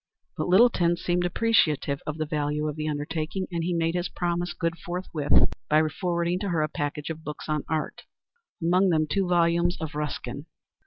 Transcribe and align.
But 0.35 0.47
Littleton 0.47 0.97
seemed 0.97 1.27
appreciative 1.27 2.01
of 2.07 2.17
the 2.17 2.25
value 2.25 2.67
of 2.67 2.75
the 2.75 2.87
undertaking, 2.87 3.45
and 3.51 3.63
he 3.63 3.71
made 3.71 3.93
his 3.93 4.09
promise 4.09 4.51
good 4.51 4.75
forthwith 4.79 5.53
by 5.69 5.83
forwarding 5.89 6.39
to 6.39 6.49
her 6.49 6.63
a 6.63 6.67
package 6.69 7.11
of 7.11 7.23
books 7.23 7.47
on 7.47 7.63
art, 7.69 8.05
among 8.59 8.89
them 8.89 9.05
two 9.07 9.27
volumes 9.27 9.77
of 9.79 9.93
Ruskin. 9.93 10.47